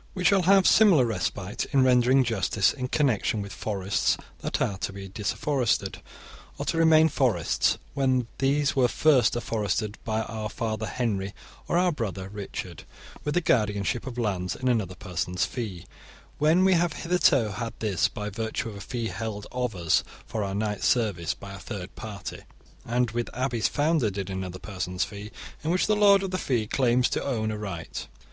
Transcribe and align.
* 0.00 0.14
We 0.14 0.22
shall 0.22 0.42
have 0.42 0.64
similar 0.68 1.04
respite 1.04 1.64
in 1.72 1.82
rendering 1.82 2.22
justice 2.22 2.72
in 2.72 2.86
connexion 2.86 3.42
with 3.42 3.52
forests 3.52 4.16
that 4.38 4.62
are 4.62 4.78
to 4.78 4.92
be 4.92 5.08
disafforested, 5.08 5.96
or 6.56 6.64
to 6.66 6.78
remain 6.78 7.08
forests, 7.08 7.78
when 7.92 8.28
these 8.38 8.76
were 8.76 8.86
first 8.86 9.34
aforested 9.34 9.96
by 10.04 10.20
our 10.22 10.48
father 10.48 10.86
Henry 10.86 11.34
or 11.66 11.76
our 11.78 11.90
brother 11.90 12.28
Richard; 12.28 12.84
with 13.24 13.34
the 13.34 13.40
guardianship 13.40 14.06
of 14.06 14.18
lands 14.18 14.54
in 14.54 14.68
another 14.68 14.94
persons 14.94 15.44
fee, 15.46 15.84
when 16.38 16.64
we 16.64 16.74
have 16.74 16.92
hitherto 16.92 17.50
had 17.50 17.74
this 17.80 18.06
by 18.06 18.30
virtue 18.30 18.68
of 18.68 18.76
a 18.76 18.80
fee 18.80 19.08
held 19.08 19.48
of 19.50 19.74
us 19.74 20.04
for 20.28 20.44
knights 20.54 20.86
service 20.86 21.34
by 21.34 21.54
a 21.54 21.58
third 21.58 21.92
party; 21.96 22.42
and 22.84 23.10
with 23.10 23.28
abbeys 23.34 23.66
founded 23.66 24.16
in 24.16 24.28
another 24.28 24.60
persons 24.60 25.02
fee, 25.02 25.32
in 25.64 25.72
which 25.72 25.88
the 25.88 25.96
lord 25.96 26.22
of 26.22 26.30
the 26.30 26.38
fee 26.38 26.68
claims 26.68 27.08
to 27.08 27.24
own 27.24 27.50
a 27.50 27.58
right. 27.58 28.06